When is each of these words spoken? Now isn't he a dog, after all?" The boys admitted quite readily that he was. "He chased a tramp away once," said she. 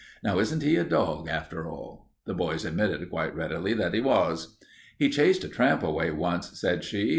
Now 0.23 0.39
isn't 0.39 0.63
he 0.63 0.77
a 0.77 0.83
dog, 0.83 1.27
after 1.27 1.67
all?" 1.69 2.09
The 2.25 2.33
boys 2.33 2.65
admitted 2.65 3.07
quite 3.11 3.35
readily 3.35 3.75
that 3.75 3.93
he 3.93 4.01
was. 4.01 4.57
"He 4.97 5.09
chased 5.11 5.43
a 5.43 5.47
tramp 5.47 5.83
away 5.83 6.09
once," 6.09 6.59
said 6.59 6.83
she. 6.83 7.09